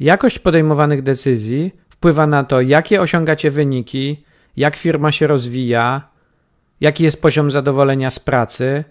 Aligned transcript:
Jakość 0.00 0.38
podejmowanych 0.38 1.02
decyzji 1.02 1.72
wpływa 1.88 2.26
na 2.26 2.44
to, 2.44 2.60
jakie 2.60 3.00
osiągacie 3.00 3.50
wyniki, 3.50 4.24
jak 4.56 4.76
firma 4.76 5.12
się 5.12 5.26
rozwija, 5.26 6.08
jaki 6.80 7.04
jest 7.04 7.22
poziom 7.22 7.50
zadowolenia 7.50 8.10
z 8.10 8.18
pracy, 8.18 8.84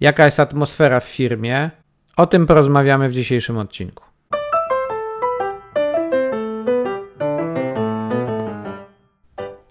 jaka 0.00 0.24
jest 0.24 0.40
atmosfera 0.40 1.00
w 1.00 1.04
firmie. 1.04 1.70
O 2.16 2.26
tym 2.26 2.46
porozmawiamy 2.46 3.08
w 3.08 3.12
dzisiejszym 3.12 3.58
odcinku. 3.58 4.04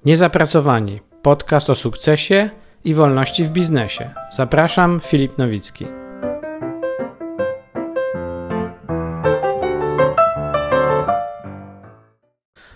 Niezapracowani. 0.05 1.01
Podcast 1.21 1.69
o 1.69 1.75
sukcesie 1.75 2.49
i 2.83 2.93
wolności 2.93 3.43
w 3.43 3.49
biznesie. 3.49 4.13
Zapraszam, 4.31 4.99
Filip 5.03 5.37
Nowicki. 5.37 6.04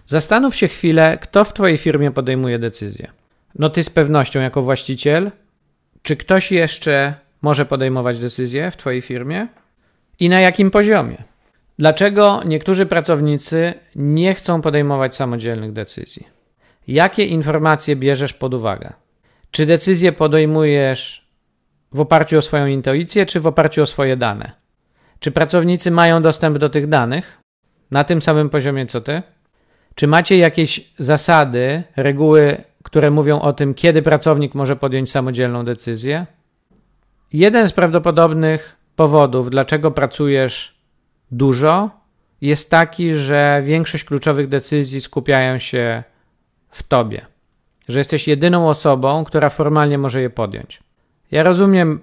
Zastanów 0.09 0.55
się 0.55 0.67
chwilę, 0.67 1.17
kto 1.21 1.43
w 1.43 1.53
Twojej 1.53 1.77
firmie 1.77 2.11
podejmuje 2.11 2.59
decyzje. 2.59 3.11
No 3.55 3.69
ty 3.69 3.83
z 3.83 3.89
pewnością 3.89 4.39
jako 4.39 4.61
właściciel. 4.61 5.31
Czy 6.01 6.17
ktoś 6.17 6.51
jeszcze 6.51 7.13
może 7.41 7.65
podejmować 7.65 8.19
decyzje 8.19 8.71
w 8.71 8.77
Twojej 8.77 9.01
firmie? 9.01 9.47
I 10.19 10.29
na 10.29 10.39
jakim 10.39 10.71
poziomie? 10.71 11.17
Dlaczego 11.79 12.41
niektórzy 12.45 12.85
pracownicy 12.85 13.73
nie 13.95 14.33
chcą 14.33 14.61
podejmować 14.61 15.15
samodzielnych 15.15 15.73
decyzji? 15.73 16.27
Jakie 16.87 17.23
informacje 17.23 17.95
bierzesz 17.95 18.33
pod 18.33 18.53
uwagę? 18.53 18.93
Czy 19.51 19.65
decyzje 19.65 20.11
podejmujesz 20.11 21.29
w 21.91 21.99
oparciu 21.99 22.37
o 22.37 22.41
swoją 22.41 22.65
intuicję, 22.65 23.25
czy 23.25 23.39
w 23.39 23.47
oparciu 23.47 23.81
o 23.81 23.85
swoje 23.85 24.17
dane? 24.17 24.51
Czy 25.19 25.31
pracownicy 25.31 25.91
mają 25.91 26.21
dostęp 26.21 26.57
do 26.57 26.69
tych 26.69 26.87
danych 26.87 27.37
na 27.91 28.03
tym 28.03 28.21
samym 28.21 28.49
poziomie 28.49 28.85
co 28.85 29.01
ty? 29.01 29.21
Czy 29.99 30.07
macie 30.07 30.37
jakieś 30.37 30.93
zasady, 30.99 31.83
reguły, 31.95 32.63
które 32.83 33.11
mówią 33.11 33.39
o 33.39 33.53
tym, 33.53 33.73
kiedy 33.73 34.01
pracownik 34.01 34.55
może 34.55 34.75
podjąć 34.75 35.11
samodzielną 35.11 35.65
decyzję? 35.65 36.25
Jeden 37.33 37.69
z 37.69 37.73
prawdopodobnych 37.73 38.75
powodów, 38.95 39.49
dlaczego 39.49 39.91
pracujesz 39.91 40.75
dużo, 41.31 41.89
jest 42.41 42.69
taki, 42.69 43.15
że 43.15 43.61
większość 43.65 44.03
kluczowych 44.03 44.47
decyzji 44.47 45.01
skupiają 45.01 45.57
się 45.57 46.03
w 46.69 46.83
tobie, 46.83 47.25
że 47.87 47.99
jesteś 47.99 48.27
jedyną 48.27 48.69
osobą, 48.69 49.23
która 49.23 49.49
formalnie 49.49 49.97
może 49.97 50.21
je 50.21 50.29
podjąć. 50.29 50.79
Ja 51.31 51.43
rozumiem, 51.43 51.99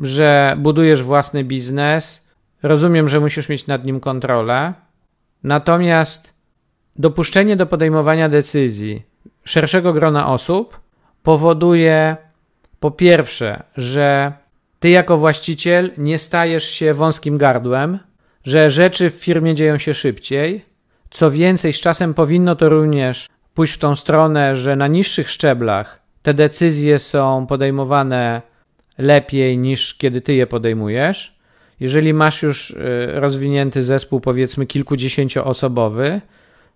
że 0.00 0.56
budujesz 0.58 1.02
własny 1.02 1.44
biznes, 1.44 2.28
rozumiem, 2.62 3.08
że 3.08 3.20
musisz 3.20 3.48
mieć 3.48 3.66
nad 3.66 3.84
nim 3.84 4.00
kontrolę, 4.00 4.72
natomiast 5.42 6.33
dopuszczenie 6.96 7.56
do 7.56 7.66
podejmowania 7.66 8.28
decyzji 8.28 9.02
szerszego 9.44 9.92
grona 9.92 10.32
osób 10.32 10.80
powoduje 11.22 12.16
po 12.80 12.90
pierwsze, 12.90 13.62
że 13.76 14.32
ty 14.80 14.90
jako 14.90 15.18
właściciel 15.18 15.90
nie 15.98 16.18
stajesz 16.18 16.64
się 16.64 16.94
wąskim 16.94 17.38
gardłem, 17.38 17.98
że 18.44 18.70
rzeczy 18.70 19.10
w 19.10 19.14
firmie 19.14 19.54
dzieją 19.54 19.78
się 19.78 19.94
szybciej. 19.94 20.64
Co 21.10 21.30
więcej, 21.30 21.72
z 21.72 21.80
czasem 21.80 22.14
powinno 22.14 22.56
to 22.56 22.68
również 22.68 23.28
pójść 23.54 23.74
w 23.74 23.78
tą 23.78 23.96
stronę, 23.96 24.56
że 24.56 24.76
na 24.76 24.86
niższych 24.86 25.30
szczeblach 25.30 26.02
te 26.22 26.34
decyzje 26.34 26.98
są 26.98 27.46
podejmowane 27.46 28.42
lepiej 28.98 29.58
niż 29.58 29.94
kiedy 29.94 30.20
ty 30.20 30.34
je 30.34 30.46
podejmujesz. 30.46 31.38
Jeżeli 31.80 32.14
masz 32.14 32.42
już 32.42 32.70
y, 32.70 32.76
rozwinięty 33.12 33.82
zespół, 33.82 34.20
powiedzmy 34.20 34.66
kilkudziesięcioosobowy, 34.66 36.20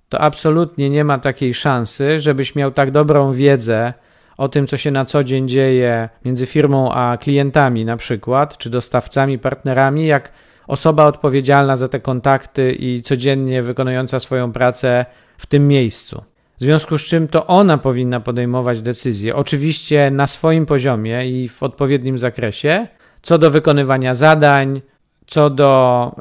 to 0.08 0.20
absolutnie 0.20 0.90
nie 0.90 1.04
ma 1.04 1.18
takiej 1.18 1.54
szansy, 1.54 2.20
żebyś 2.20 2.54
miał 2.54 2.70
tak 2.70 2.90
dobrą 2.90 3.32
wiedzę 3.32 3.92
o 4.36 4.48
tym, 4.48 4.66
co 4.66 4.76
się 4.76 4.90
na 4.90 5.04
co 5.04 5.24
dzień 5.24 5.48
dzieje 5.48 6.08
między 6.24 6.46
firmą 6.46 6.92
a 6.92 7.16
klientami, 7.16 7.84
na 7.84 7.96
przykład, 7.96 8.58
czy 8.58 8.70
dostawcami, 8.70 9.38
partnerami, 9.38 10.06
jak 10.06 10.32
osoba 10.66 11.06
odpowiedzialna 11.06 11.76
za 11.76 11.88
te 11.88 12.00
kontakty 12.00 12.72
i 12.72 13.02
codziennie 13.02 13.62
wykonująca 13.62 14.20
swoją 14.20 14.52
pracę 14.52 15.06
w 15.38 15.46
tym 15.46 15.68
miejscu. 15.68 16.24
W 16.58 16.60
związku 16.60 16.98
z 16.98 17.02
czym 17.02 17.28
to 17.28 17.46
ona 17.46 17.78
powinna 17.78 18.20
podejmować 18.20 18.82
decyzje, 18.82 19.36
oczywiście 19.36 20.10
na 20.10 20.26
swoim 20.26 20.66
poziomie 20.66 21.30
i 21.30 21.48
w 21.48 21.62
odpowiednim 21.62 22.18
zakresie, 22.18 22.86
co 23.22 23.38
do 23.38 23.50
wykonywania 23.50 24.14
zadań, 24.14 24.80
co 25.26 25.50
do 25.50 26.12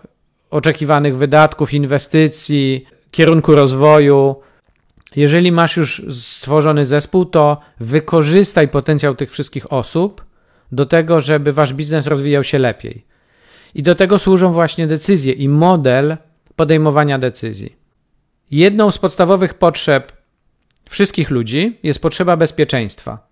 oczekiwanych 0.49 1.17
wydatków, 1.17 1.73
inwestycji, 1.73 2.85
kierunku 3.11 3.55
rozwoju. 3.55 4.35
Jeżeli 5.15 5.51
masz 5.51 5.77
już 5.77 6.05
stworzony 6.21 6.85
zespół, 6.85 7.25
to 7.25 7.57
wykorzystaj 7.79 8.67
potencjał 8.67 9.15
tych 9.15 9.31
wszystkich 9.31 9.73
osób 9.73 10.25
do 10.71 10.85
tego, 10.85 11.21
żeby 11.21 11.53
wasz 11.53 11.73
biznes 11.73 12.07
rozwijał 12.07 12.43
się 12.43 12.59
lepiej. 12.59 13.05
I 13.75 13.83
do 13.83 13.95
tego 13.95 14.19
służą 14.19 14.53
właśnie 14.53 14.87
decyzje 14.87 15.33
i 15.33 15.49
model 15.49 16.17
podejmowania 16.55 17.19
decyzji. 17.19 17.75
Jedną 18.51 18.91
z 18.91 18.97
podstawowych 18.97 19.53
potrzeb 19.53 20.11
wszystkich 20.89 21.29
ludzi 21.29 21.79
jest 21.83 21.99
potrzeba 21.99 22.37
bezpieczeństwa. 22.37 23.27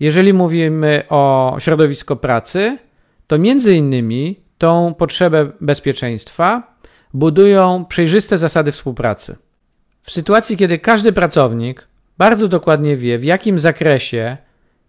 Jeżeli 0.00 0.32
mówimy 0.32 1.02
o 1.08 1.56
środowisku 1.58 2.16
pracy, 2.16 2.78
to 3.26 3.38
między 3.38 3.74
innymi 3.74 4.40
tą 4.58 4.94
potrzebę 4.94 5.52
bezpieczeństwa 5.60 6.76
budują 7.16 7.84
przejrzyste 7.84 8.38
zasady 8.38 8.72
współpracy. 8.72 9.36
W 10.02 10.10
sytuacji, 10.10 10.56
kiedy 10.56 10.78
każdy 10.78 11.12
pracownik 11.12 11.88
bardzo 12.18 12.48
dokładnie 12.48 12.96
wie, 12.96 13.18
w 13.18 13.24
jakim 13.24 13.58
zakresie 13.58 14.36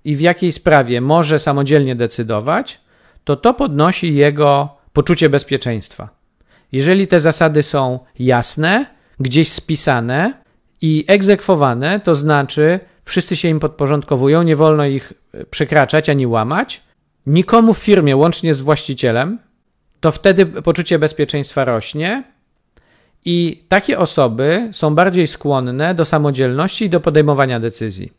i 0.06 0.16
w 0.16 0.22
jakiej 0.22 0.52
sprawie 0.52 1.02
może 1.02 1.40
samodzielnie 1.40 1.96
decydować, 1.96 2.80
to 3.24 3.36
to 3.36 3.54
podnosi 3.54 4.16
jego 4.16 4.78
poczucie 4.94 5.30
bezpieczeństwa. 5.30 6.10
Jeżeli 6.72 7.08
te 7.08 7.20
zasady 7.20 7.64
są 7.64 8.00
jasne, 8.20 8.86
gdzieś 9.20 9.52
spisane 9.52 10.34
i 10.82 11.06
egzekwowane, 11.08 12.00
to 12.00 12.16
znaczy 12.16 12.80
wszyscy 13.06 13.36
się 13.36 13.48
im 13.48 13.60
podporządkowują, 13.60 14.44
nie 14.44 14.56
wolno 14.56 14.86
ich 14.86 15.14
przekraczać 15.50 16.10
ani 16.10 16.28
łamać. 16.28 16.82
Nikomu 17.26 17.74
w 17.74 17.78
firmie, 17.78 18.16
łącznie 18.16 18.54
z 18.54 18.62
właścicielem, 18.62 19.40
to 20.00 20.12
wtedy 20.12 20.46
poczucie 20.46 21.00
bezpieczeństwa 21.00 21.66
rośnie 21.66 22.24
i 23.26 23.64
takie 23.68 24.00
osoby 24.00 24.70
są 24.72 24.96
bardziej 24.96 25.28
skłonne 25.28 25.96
do 25.96 26.06
samodzielności 26.06 26.86
i 26.86 26.90
do 26.90 27.00
podejmowania 27.00 27.60
decyzji. 27.60 28.14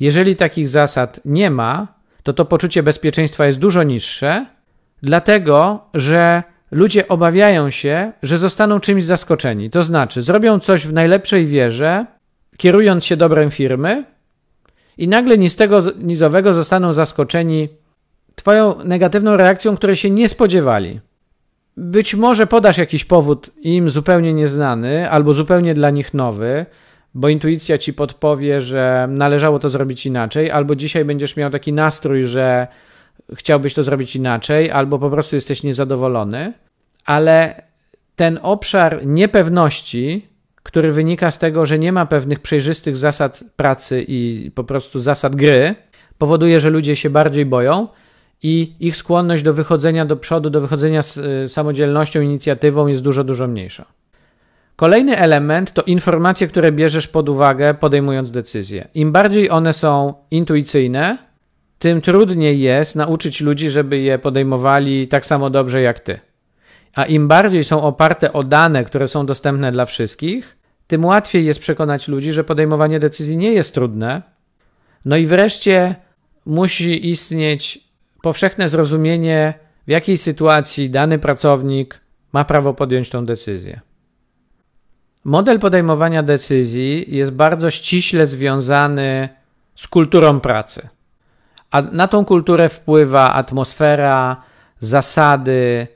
Jeżeli 0.00 0.36
takich 0.36 0.68
zasad 0.68 1.20
nie 1.24 1.50
ma, 1.50 1.88
to 2.22 2.32
to 2.32 2.44
poczucie 2.44 2.82
bezpieczeństwa 2.82 3.46
jest 3.46 3.58
dużo 3.58 3.82
niższe, 3.82 4.46
dlatego 5.02 5.84
że 5.94 6.42
ludzie 6.70 7.08
obawiają 7.08 7.70
się, 7.70 8.12
że 8.22 8.38
zostaną 8.38 8.80
czymś 8.80 9.04
zaskoczeni. 9.04 9.70
To 9.70 9.82
znaczy, 9.82 10.22
zrobią 10.22 10.58
coś 10.58 10.86
w 10.86 10.92
najlepszej 10.92 11.46
wierze, 11.46 12.06
kierując 12.56 13.04
się 13.04 13.16
dobrem 13.16 13.50
firmy, 13.50 14.04
i 14.98 15.08
nagle 15.08 15.38
nic 15.38 15.56
tego 15.56 15.82
nizowego 15.98 16.54
zostaną 16.54 16.92
zaskoczeni 16.92 17.68
Twoją 18.42 18.84
negatywną 18.84 19.36
reakcją, 19.36 19.76
której 19.76 19.96
się 19.96 20.10
nie 20.10 20.28
spodziewali. 20.28 21.00
Być 21.76 22.14
może 22.14 22.46
podasz 22.46 22.78
jakiś 22.78 23.04
powód 23.04 23.50
im 23.60 23.90
zupełnie 23.90 24.34
nieznany 24.34 25.10
albo 25.10 25.34
zupełnie 25.34 25.74
dla 25.74 25.90
nich 25.90 26.14
nowy, 26.14 26.66
bo 27.14 27.28
intuicja 27.28 27.78
ci 27.78 27.94
podpowie, 27.94 28.60
że 28.60 29.06
należało 29.10 29.58
to 29.58 29.70
zrobić 29.70 30.06
inaczej, 30.06 30.50
albo 30.50 30.76
dzisiaj 30.76 31.04
będziesz 31.04 31.36
miał 31.36 31.50
taki 31.50 31.72
nastrój, 31.72 32.24
że 32.24 32.66
chciałbyś 33.34 33.74
to 33.74 33.84
zrobić 33.84 34.16
inaczej, 34.16 34.70
albo 34.70 34.98
po 34.98 35.10
prostu 35.10 35.36
jesteś 35.36 35.62
niezadowolony, 35.62 36.52
ale 37.06 37.62
ten 38.16 38.38
obszar 38.42 39.06
niepewności, 39.06 40.26
który 40.62 40.92
wynika 40.92 41.30
z 41.30 41.38
tego, 41.38 41.66
że 41.66 41.78
nie 41.78 41.92
ma 41.92 42.06
pewnych 42.06 42.40
przejrzystych 42.40 42.96
zasad 42.96 43.44
pracy 43.56 44.04
i 44.08 44.50
po 44.54 44.64
prostu 44.64 45.00
zasad 45.00 45.36
gry, 45.36 45.74
powoduje, 46.18 46.60
że 46.60 46.70
ludzie 46.70 46.96
się 46.96 47.10
bardziej 47.10 47.46
boją 47.46 47.88
i 48.42 48.72
ich 48.80 48.96
skłonność 48.96 49.42
do 49.42 49.54
wychodzenia 49.54 50.04
do 50.04 50.16
przodu, 50.16 50.50
do 50.50 50.60
wychodzenia 50.60 51.02
z 51.02 51.16
y, 51.16 51.48
samodzielnością, 51.48 52.20
inicjatywą 52.20 52.86
jest 52.86 53.02
dużo, 53.02 53.24
dużo 53.24 53.48
mniejsza. 53.48 53.84
Kolejny 54.76 55.18
element 55.18 55.72
to 55.72 55.82
informacje, 55.82 56.48
które 56.48 56.72
bierzesz 56.72 57.08
pod 57.08 57.28
uwagę, 57.28 57.74
podejmując 57.74 58.30
decyzje. 58.30 58.88
Im 58.94 59.12
bardziej 59.12 59.50
one 59.50 59.72
są 59.72 60.14
intuicyjne, 60.30 61.18
tym 61.78 62.00
trudniej 62.00 62.60
jest 62.60 62.96
nauczyć 62.96 63.40
ludzi, 63.40 63.70
żeby 63.70 63.98
je 63.98 64.18
podejmowali 64.18 65.08
tak 65.08 65.26
samo 65.26 65.50
dobrze 65.50 65.82
jak 65.82 66.00
ty. 66.00 66.18
A 66.94 67.04
im 67.04 67.28
bardziej 67.28 67.64
są 67.64 67.82
oparte 67.82 68.32
o 68.32 68.42
dane, 68.42 68.84
które 68.84 69.08
są 69.08 69.26
dostępne 69.26 69.72
dla 69.72 69.86
wszystkich, 69.86 70.56
tym 70.86 71.04
łatwiej 71.04 71.44
jest 71.44 71.60
przekonać 71.60 72.08
ludzi, 72.08 72.32
że 72.32 72.44
podejmowanie 72.44 73.00
decyzji 73.00 73.36
nie 73.36 73.52
jest 73.52 73.74
trudne. 73.74 74.22
No 75.04 75.16
i 75.16 75.26
wreszcie 75.26 75.94
musi 76.46 77.10
istnieć 77.10 77.91
powszechne 78.22 78.68
zrozumienie, 78.68 79.54
w 79.86 79.90
jakiej 79.90 80.18
sytuacji 80.18 80.90
dany 80.90 81.18
pracownik 81.18 82.00
ma 82.32 82.44
prawo 82.44 82.74
podjąć 82.74 83.10
tą 83.10 83.26
decyzję. 83.26 83.80
Model 85.24 85.60
podejmowania 85.60 86.22
decyzji 86.22 87.16
jest 87.16 87.30
bardzo 87.30 87.70
ściśle 87.70 88.26
związany 88.26 89.28
z 89.76 89.88
kulturą 89.88 90.40
pracy. 90.40 90.88
A 91.70 91.82
na 91.82 92.08
tą 92.08 92.24
kulturę 92.24 92.68
wpływa 92.68 93.32
atmosfera, 93.32 94.42
zasady. 94.80 95.86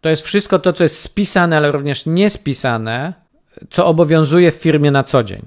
To 0.00 0.08
jest 0.08 0.22
wszystko 0.22 0.58
to, 0.58 0.72
co 0.72 0.82
jest 0.82 1.00
spisane, 1.00 1.56
ale 1.56 1.72
również 1.72 2.06
niespisane, 2.06 3.12
co 3.70 3.86
obowiązuje 3.86 4.52
w 4.52 4.54
firmie 4.54 4.90
na 4.90 5.02
co 5.02 5.24
dzień. 5.24 5.42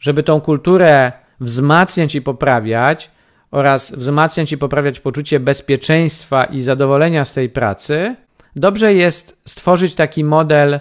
Żeby 0.00 0.22
tą 0.22 0.40
kulturę 0.40 1.12
wzmacniać 1.40 2.14
i 2.14 2.22
poprawiać, 2.22 3.10
oraz 3.50 3.92
wzmacniać 3.92 4.52
i 4.52 4.58
poprawiać 4.58 5.00
poczucie 5.00 5.40
bezpieczeństwa 5.40 6.44
i 6.44 6.62
zadowolenia 6.62 7.24
z 7.24 7.34
tej 7.34 7.48
pracy, 7.48 8.16
dobrze 8.56 8.94
jest 8.94 9.36
stworzyć 9.46 9.94
taki 9.94 10.24
model 10.24 10.80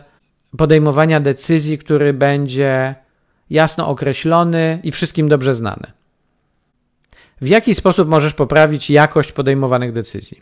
podejmowania 0.57 1.19
decyzji, 1.19 1.77
który 1.77 2.13
będzie 2.13 2.95
jasno 3.50 3.88
określony 3.88 4.80
i 4.83 4.92
wszystkim 4.92 5.30
dobrze 5.30 5.56
znany. 5.56 5.92
W 7.42 7.48
jaki 7.48 7.75
sposób 7.75 8.10
możesz 8.10 8.33
poprawić 8.33 8.89
jakość 8.89 9.31
podejmowanych 9.31 9.94
decyzji? 9.94 10.42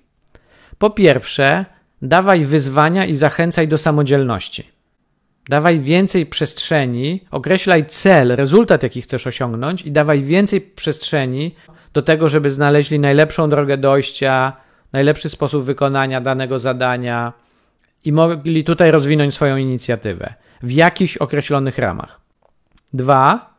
Po 0.77 0.89
pierwsze, 0.89 1.65
dawaj 2.01 2.45
wyzwania 2.45 3.05
i 3.05 3.15
zachęcaj 3.15 3.67
do 3.67 3.77
samodzielności. 3.77 4.76
Dawaj 5.49 5.79
więcej 5.79 6.25
przestrzeni, 6.25 7.23
określaj 7.31 7.85
cel, 7.85 8.35
rezultat, 8.35 8.83
jaki 8.83 9.01
chcesz 9.01 9.27
osiągnąć, 9.27 9.81
i 9.81 9.91
dawaj 9.91 10.23
więcej 10.23 10.61
przestrzeni 10.61 11.55
do 11.93 12.01
tego, 12.01 12.29
żeby 12.29 12.51
znaleźli 12.51 12.99
najlepszą 12.99 13.49
drogę 13.49 13.77
dojścia, 13.77 14.53
najlepszy 14.93 15.29
sposób 15.29 15.63
wykonania 15.63 16.21
danego 16.21 16.59
zadania 16.59 17.33
i 18.05 18.11
mogli 18.11 18.63
tutaj 18.63 18.91
rozwinąć 18.91 19.33
swoją 19.35 19.57
inicjatywę 19.57 20.33
w 20.63 20.71
jakichś 20.71 21.17
określonych 21.17 21.77
ramach. 21.77 22.21
Dwa, 22.93 23.53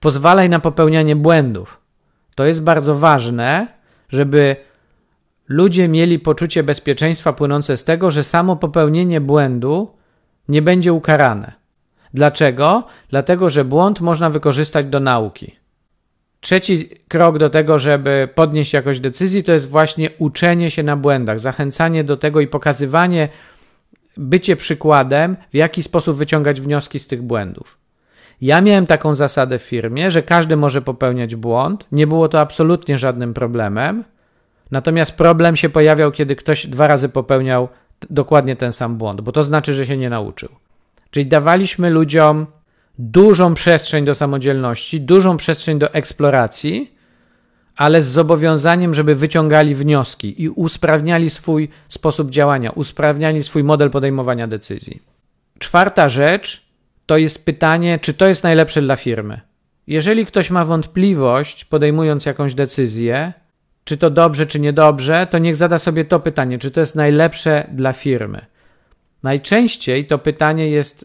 pozwalaj 0.00 0.48
na 0.48 0.60
popełnianie 0.60 1.16
błędów. 1.16 1.80
To 2.34 2.44
jest 2.44 2.62
bardzo 2.62 2.94
ważne, 2.94 3.66
żeby 4.08 4.56
ludzie 5.48 5.88
mieli 5.88 6.18
poczucie 6.18 6.62
bezpieczeństwa 6.62 7.32
płynące 7.32 7.76
z 7.76 7.84
tego, 7.84 8.10
że 8.10 8.24
samo 8.24 8.56
popełnienie 8.56 9.20
błędu 9.20 9.97
nie 10.48 10.62
będzie 10.62 10.92
ukarane. 10.92 11.52
Dlaczego? 12.14 12.84
Dlatego, 13.10 13.50
że 13.50 13.64
błąd 13.64 14.00
można 14.00 14.30
wykorzystać 14.30 14.86
do 14.86 15.00
nauki. 15.00 15.56
Trzeci 16.40 16.88
krok 17.08 17.38
do 17.38 17.50
tego, 17.50 17.78
żeby 17.78 18.28
podnieść 18.34 18.72
jakość 18.72 19.00
decyzji, 19.00 19.44
to 19.44 19.52
jest 19.52 19.68
właśnie 19.68 20.10
uczenie 20.18 20.70
się 20.70 20.82
na 20.82 20.96
błędach, 20.96 21.40
zachęcanie 21.40 22.04
do 22.04 22.16
tego 22.16 22.40
i 22.40 22.46
pokazywanie, 22.46 23.28
bycie 24.16 24.56
przykładem, 24.56 25.36
w 25.52 25.54
jaki 25.54 25.82
sposób 25.82 26.16
wyciągać 26.16 26.60
wnioski 26.60 26.98
z 26.98 27.06
tych 27.06 27.22
błędów. 27.22 27.78
Ja 28.40 28.60
miałem 28.60 28.86
taką 28.86 29.14
zasadę 29.14 29.58
w 29.58 29.62
firmie, 29.62 30.10
że 30.10 30.22
każdy 30.22 30.56
może 30.56 30.82
popełniać 30.82 31.36
błąd. 31.36 31.86
Nie 31.92 32.06
było 32.06 32.28
to 32.28 32.40
absolutnie 32.40 32.98
żadnym 32.98 33.34
problemem. 33.34 34.04
Natomiast 34.70 35.12
problem 35.12 35.56
się 35.56 35.68
pojawiał, 35.68 36.12
kiedy 36.12 36.36
ktoś 36.36 36.66
dwa 36.66 36.86
razy 36.86 37.08
popełniał 37.08 37.68
dokładnie 38.10 38.56
ten 38.56 38.72
sam 38.72 38.96
błąd, 38.96 39.20
bo 39.20 39.32
to 39.32 39.44
znaczy, 39.44 39.74
że 39.74 39.86
się 39.86 39.96
nie 39.96 40.10
nauczył. 40.10 40.48
Czyli 41.10 41.26
dawaliśmy 41.26 41.90
ludziom 41.90 42.46
dużą 42.98 43.54
przestrzeń 43.54 44.04
do 44.04 44.14
samodzielności, 44.14 45.00
dużą 45.00 45.36
przestrzeń 45.36 45.78
do 45.78 45.92
eksploracji, 45.92 46.94
ale 47.76 48.02
z 48.02 48.06
zobowiązaniem, 48.06 48.94
żeby 48.94 49.14
wyciągali 49.14 49.74
wnioski 49.74 50.42
i 50.42 50.48
usprawniali 50.48 51.30
swój 51.30 51.68
sposób 51.88 52.30
działania, 52.30 52.70
usprawniali 52.70 53.44
swój 53.44 53.64
model 53.64 53.90
podejmowania 53.90 54.46
decyzji. 54.46 55.02
Czwarta 55.58 56.08
rzecz 56.08 56.68
to 57.06 57.16
jest 57.16 57.44
pytanie, 57.44 57.98
czy 57.98 58.14
to 58.14 58.26
jest 58.26 58.44
najlepsze 58.44 58.82
dla 58.82 58.96
firmy. 58.96 59.40
Jeżeli 59.86 60.26
ktoś 60.26 60.50
ma 60.50 60.64
wątpliwość, 60.64 61.64
podejmując 61.64 62.26
jakąś 62.26 62.54
decyzję, 62.54 63.32
czy 63.88 63.96
to 63.96 64.10
dobrze, 64.10 64.46
czy 64.46 64.60
niedobrze, 64.60 65.26
to 65.30 65.38
niech 65.38 65.56
zada 65.56 65.78
sobie 65.78 66.04
to 66.04 66.20
pytanie, 66.20 66.58
czy 66.58 66.70
to 66.70 66.80
jest 66.80 66.94
najlepsze 66.94 67.66
dla 67.72 67.92
firmy. 67.92 68.46
Najczęściej 69.22 70.06
to 70.06 70.18
pytanie 70.18 70.70
jest 70.70 71.04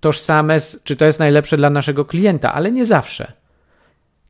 tożsame 0.00 0.60
z, 0.60 0.82
czy 0.84 0.96
to 0.96 1.04
jest 1.04 1.18
najlepsze 1.18 1.56
dla 1.56 1.70
naszego 1.70 2.04
klienta, 2.04 2.54
ale 2.54 2.72
nie 2.72 2.86
zawsze. 2.86 3.32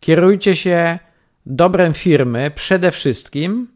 Kierujcie 0.00 0.56
się 0.56 0.98
dobrem 1.46 1.94
firmy 1.94 2.50
przede 2.54 2.90
wszystkim 2.90 3.69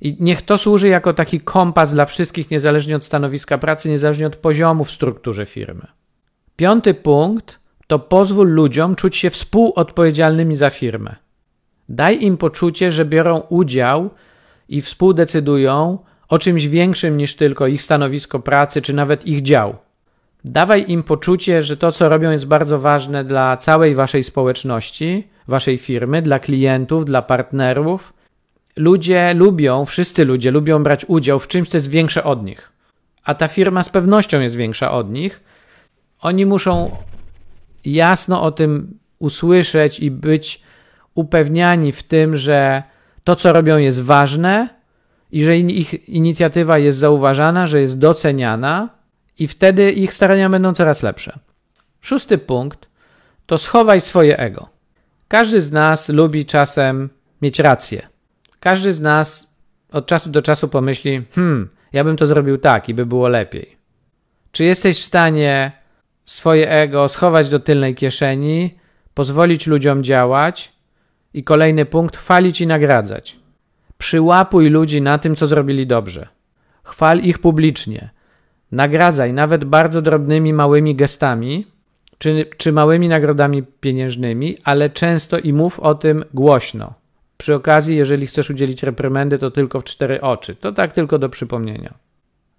i 0.00 0.16
niech 0.20 0.42
to 0.42 0.58
służy 0.58 0.88
jako 0.88 1.14
taki 1.14 1.40
kompas 1.40 1.94
dla 1.94 2.06
wszystkich, 2.06 2.50
niezależnie 2.50 2.96
od 2.96 3.04
stanowiska 3.04 3.58
pracy, 3.58 3.88
niezależnie 3.88 4.26
od 4.26 4.36
poziomu 4.36 4.84
w 4.84 4.90
strukturze 4.90 5.46
firmy. 5.46 5.86
Piąty 6.56 6.94
punkt 6.94 7.58
to 7.86 7.98
pozwól 7.98 8.48
ludziom 8.48 8.96
czuć 8.96 9.16
się 9.16 9.30
współodpowiedzialnymi 9.30 10.56
za 10.56 10.70
firmę. 10.70 11.27
Daj 11.88 12.22
im 12.22 12.36
poczucie, 12.36 12.92
że 12.92 13.04
biorą 13.04 13.38
udział 13.38 14.10
i 14.68 14.82
współdecydują 14.82 15.98
o 16.28 16.38
czymś 16.38 16.66
większym 16.66 17.16
niż 17.16 17.36
tylko 17.36 17.66
ich 17.66 17.82
stanowisko 17.82 18.40
pracy, 18.40 18.82
czy 18.82 18.92
nawet 18.92 19.26
ich 19.26 19.42
dział. 19.42 19.76
Dawaj 20.44 20.84
im 20.88 21.02
poczucie, 21.02 21.62
że 21.62 21.76
to, 21.76 21.92
co 21.92 22.08
robią, 22.08 22.30
jest 22.30 22.46
bardzo 22.46 22.78
ważne 22.78 23.24
dla 23.24 23.56
całej 23.56 23.94
waszej 23.94 24.24
społeczności, 24.24 25.28
waszej 25.48 25.78
firmy, 25.78 26.22
dla 26.22 26.38
klientów, 26.38 27.04
dla 27.04 27.22
partnerów. 27.22 28.12
Ludzie 28.76 29.34
lubią, 29.34 29.84
wszyscy 29.84 30.24
ludzie 30.24 30.50
lubią 30.50 30.82
brać 30.82 31.04
udział 31.08 31.38
w 31.38 31.48
czymś, 31.48 31.68
co 31.68 31.76
jest 31.76 31.90
większe 31.90 32.24
od 32.24 32.44
nich. 32.44 32.72
A 33.24 33.34
ta 33.34 33.48
firma 33.48 33.82
z 33.82 33.88
pewnością 33.88 34.40
jest 34.40 34.56
większa 34.56 34.92
od 34.92 35.12
nich. 35.12 35.42
Oni 36.20 36.46
muszą 36.46 36.96
jasno 37.84 38.42
o 38.42 38.52
tym 38.52 38.98
usłyszeć 39.18 40.00
i 40.00 40.10
być 40.10 40.62
upewniani 41.18 41.92
w 41.92 42.02
tym, 42.02 42.36
że 42.36 42.82
to, 43.24 43.36
co 43.36 43.52
robią, 43.52 43.76
jest 43.76 44.02
ważne 44.02 44.68
i 45.32 45.44
że 45.44 45.58
ich 45.58 46.08
inicjatywa 46.08 46.78
jest 46.78 46.98
zauważana, 46.98 47.66
że 47.66 47.80
jest 47.80 47.98
doceniana 47.98 48.88
i 49.38 49.48
wtedy 49.48 49.92
ich 49.92 50.14
starania 50.14 50.50
będą 50.50 50.74
coraz 50.74 51.02
lepsze. 51.02 51.38
Szósty 52.00 52.38
punkt 52.38 52.88
to 53.46 53.58
schowaj 53.58 54.00
swoje 54.00 54.38
ego. 54.38 54.68
Każdy 55.28 55.62
z 55.62 55.72
nas 55.72 56.08
lubi 56.08 56.46
czasem 56.46 57.08
mieć 57.42 57.58
rację. 57.58 58.08
Każdy 58.60 58.94
z 58.94 59.00
nas 59.00 59.54
od 59.92 60.06
czasu 60.06 60.30
do 60.30 60.42
czasu 60.42 60.68
pomyśli: 60.68 61.22
Hmm, 61.34 61.68
ja 61.92 62.04
bym 62.04 62.16
to 62.16 62.26
zrobił 62.26 62.58
tak 62.58 62.88
i 62.88 62.94
by 62.94 63.06
było 63.06 63.28
lepiej. 63.28 63.76
Czy 64.52 64.64
jesteś 64.64 65.00
w 65.00 65.04
stanie 65.04 65.72
swoje 66.26 66.70
ego 66.70 67.08
schować 67.08 67.48
do 67.48 67.60
tylnej 67.60 67.94
kieszeni, 67.94 68.78
pozwolić 69.14 69.66
ludziom 69.66 70.04
działać? 70.04 70.77
I 71.34 71.44
kolejny 71.44 71.84
punkt: 71.84 72.16
chwalić 72.16 72.60
i 72.60 72.66
nagradzać. 72.66 73.36
Przyłapuj 73.98 74.70
ludzi 74.70 75.02
na 75.02 75.18
tym, 75.18 75.36
co 75.36 75.46
zrobili 75.46 75.86
dobrze. 75.86 76.28
Chwal 76.82 77.18
ich 77.20 77.38
publicznie. 77.38 78.10
Nagradzaj 78.72 79.32
nawet 79.32 79.64
bardzo 79.64 80.02
drobnymi, 80.02 80.52
małymi 80.52 80.94
gestami 80.94 81.66
czy, 82.18 82.46
czy 82.56 82.72
małymi 82.72 83.08
nagrodami 83.08 83.62
pieniężnymi, 83.62 84.56
ale 84.64 84.90
często 84.90 85.38
i 85.38 85.52
mów 85.52 85.80
o 85.80 85.94
tym 85.94 86.24
głośno. 86.34 86.94
Przy 87.36 87.54
okazji, 87.54 87.96
jeżeli 87.96 88.26
chcesz 88.26 88.50
udzielić 88.50 88.82
reprymendy, 88.82 89.38
to 89.38 89.50
tylko 89.50 89.80
w 89.80 89.84
cztery 89.84 90.20
oczy. 90.20 90.54
To 90.54 90.72
tak 90.72 90.92
tylko 90.92 91.18
do 91.18 91.28
przypomnienia. 91.28 91.94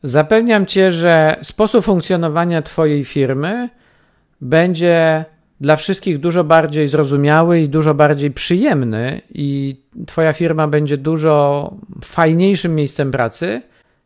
Zapewniam 0.03 0.65
Cię, 0.65 0.91
że 0.91 1.35
sposób 1.43 1.85
funkcjonowania 1.85 2.61
Twojej 2.61 3.03
firmy 3.03 3.69
będzie 4.41 5.25
dla 5.61 5.75
wszystkich 5.75 6.19
dużo 6.19 6.43
bardziej 6.43 6.87
zrozumiały 6.87 7.59
i 7.59 7.69
dużo 7.69 7.93
bardziej 7.93 8.31
przyjemny, 8.31 9.21
i 9.33 9.75
Twoja 10.07 10.33
firma 10.33 10.67
będzie 10.67 10.97
dużo 10.97 11.73
fajniejszym 12.03 12.75
miejscem 12.75 13.11
pracy, 13.11 13.61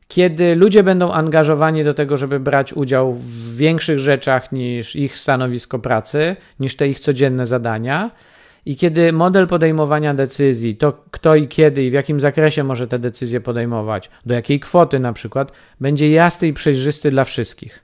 kiedy 0.07 0.55
ludzie 0.55 0.83
będą 0.83 1.11
angażowani 1.11 1.83
do 1.83 1.93
tego, 1.93 2.17
żeby 2.17 2.39
brać 2.39 2.73
udział 2.73 3.13
w 3.13 3.55
większych 3.55 3.99
rzeczach 3.99 4.51
niż 4.51 4.95
ich 4.95 5.17
stanowisko 5.17 5.79
pracy, 5.79 6.35
niż 6.59 6.75
te 6.75 6.87
ich 6.87 6.99
codzienne 6.99 7.47
zadania. 7.47 8.11
I 8.65 8.75
kiedy 8.75 9.13
model 9.13 9.47
podejmowania 9.47 10.13
decyzji, 10.13 10.75
to 10.75 11.03
kto 11.11 11.35
i 11.35 11.47
kiedy 11.47 11.83
i 11.83 11.89
w 11.89 11.93
jakim 11.93 12.19
zakresie 12.19 12.63
może 12.63 12.87
te 12.87 12.99
decyzje 12.99 13.41
podejmować, 13.41 14.09
do 14.25 14.33
jakiej 14.33 14.59
kwoty 14.59 14.99
na 14.99 15.13
przykład, 15.13 15.51
będzie 15.81 16.11
jasny 16.11 16.47
i 16.47 16.53
przejrzysty 16.53 17.11
dla 17.11 17.23
wszystkich. 17.23 17.82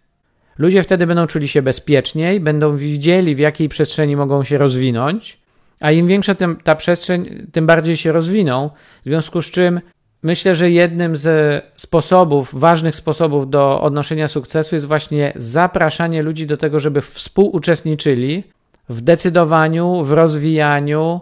Ludzie 0.59 0.83
wtedy 0.83 1.07
będą 1.07 1.27
czuli 1.27 1.47
się 1.47 1.61
bezpieczniej, 1.61 2.39
będą 2.39 2.77
widzieli, 2.77 3.35
w 3.35 3.39
jakiej 3.39 3.69
przestrzeni 3.69 4.15
mogą 4.15 4.43
się 4.43 4.57
rozwinąć, 4.57 5.39
a 5.79 5.91
im 5.91 6.07
większa 6.07 6.35
tym, 6.35 6.55
ta 6.63 6.75
przestrzeń, 6.75 7.47
tym 7.51 7.65
bardziej 7.67 7.97
się 7.97 8.11
rozwiną, 8.11 8.69
w 9.05 9.09
związku 9.09 9.41
z 9.41 9.45
czym 9.45 9.81
Myślę, 10.23 10.55
że 10.55 10.71
jednym 10.71 11.17
z 11.17 11.63
sposobów, 11.75 12.49
ważnych 12.53 12.95
sposobów 12.95 13.49
do 13.49 13.81
odnoszenia 13.81 14.27
sukcesu 14.27 14.75
jest 14.75 14.87
właśnie 14.87 15.33
zapraszanie 15.35 16.23
ludzi 16.23 16.47
do 16.47 16.57
tego, 16.57 16.79
żeby 16.79 17.01
współuczestniczyli 17.01 18.43
w 18.89 19.01
decydowaniu, 19.01 20.03
w 20.03 20.11
rozwijaniu, 20.11 21.21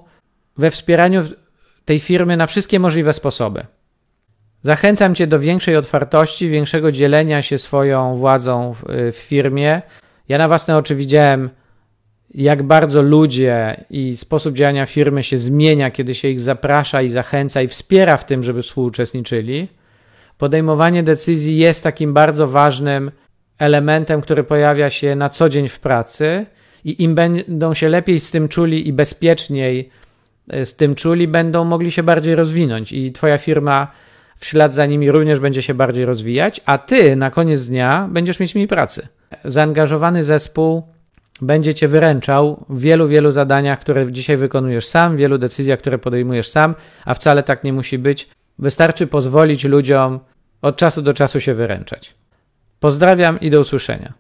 we 0.58 0.72
wspieraniu 0.72 1.24
tej 1.86 2.00
firmy 2.00 2.38
na 2.38 2.48
wszystkie 2.48 2.79
możliwe 2.79 3.13
sposoby. 3.13 3.65
Zachęcam 4.64 5.16
Cię 5.16 5.28
do 5.28 5.40
większej 5.40 5.76
otwartości, 5.76 6.50
większego 6.50 6.92
dzielenia 6.92 7.42
się 7.42 7.60
swoją 7.60 8.18
władzą 8.18 8.76
w 9.12 9.16
firmie 9.18 9.82
Ja 10.30 10.38
na 10.38 10.48
własne 10.48 10.78
oczy 10.78 10.96
widziałem, 10.96 11.50
jak 12.34 12.64
bardzo 12.64 13.02
ludzie 13.02 13.84
i 13.90 14.18
sposób 14.18 14.56
działania 14.56 14.86
firmy 14.86 15.24
się 15.24 15.38
zmienia, 15.38 15.92
kiedy 15.92 16.16
się 16.16 16.28
ich 16.28 16.42
zaprasza 16.42 17.02
i 17.02 17.10
zachęca 17.10 17.62
i 17.62 17.68
wspiera 17.68 18.18
w 18.18 18.26
tym, 18.26 18.44
żeby 18.44 18.62
współuczestniczyli. 18.62 19.68
Podejmowanie 20.38 21.04
decyzji 21.04 21.58
jest 21.58 21.84
takim 21.84 22.14
bardzo 22.14 22.48
ważnym 22.48 23.12
elementem, 23.60 24.22
który 24.22 24.44
pojawia 24.44 24.90
się 24.90 25.16
na 25.16 25.30
co 25.30 25.50
dzień 25.50 25.70
w 25.70 25.80
pracy 25.80 26.46
i 26.86 27.04
im 27.04 27.16
będą 27.16 27.74
się 27.74 27.90
lepiej 27.90 28.20
z 28.20 28.32
tym 28.32 28.48
czuli 28.48 28.88
i 28.88 28.94
bezpieczniej 28.94 29.90
e, 30.50 30.66
z 30.66 30.76
tym 30.76 30.96
czuli, 30.96 31.28
będą 31.28 31.64
mogli 31.64 31.92
się 31.92 32.04
bardziej 32.04 32.36
rozwinąć 32.36 32.92
i 32.92 33.12
twoja 33.12 33.38
firma 33.38 33.88
w 34.38 34.46
ślad 34.46 34.74
za 34.74 34.86
nimi 34.86 35.12
również 35.12 35.39
będzie 35.39 35.62
się 35.62 35.74
bardziej 35.74 36.06
rozwijać, 36.06 36.62
a 36.65 36.77
ty 36.77 37.15
na 37.15 37.32
koniec 37.32 37.67
dnia 37.67 38.08
będziesz 38.12 38.39
mieć 38.39 38.56
mniej 38.56 38.67
pracy. 38.67 39.08
Zaangażowany 39.46 40.24
zespół 40.24 40.84
będzie 41.41 41.74
cię 41.74 41.88
wyręczał 41.88 42.65
w 42.70 42.79
wielu, 42.79 43.08
wielu 43.08 43.32
zadaniach, 43.32 43.79
które 43.79 44.12
dzisiaj 44.12 44.38
wykonujesz 44.38 44.88
sam, 44.88 45.17
wielu 45.17 45.38
decyzjach, 45.38 45.79
które 45.79 45.98
podejmujesz 45.98 46.50
sam, 46.50 46.75
a 47.06 47.13
wcale 47.13 47.44
tak 47.44 47.63
nie 47.63 47.74
musi 47.74 47.98
być. 47.98 48.29
Wystarczy 48.60 49.08
pozwolić 49.08 49.63
ludziom 49.63 50.20
od 50.62 50.77
czasu 50.77 51.01
do 51.01 51.13
czasu 51.13 51.39
się 51.39 51.53
wyręczać. 51.53 52.15
Pozdrawiam 52.79 53.39
i 53.39 53.50
do 53.50 53.62
usłyszenia. 53.62 54.13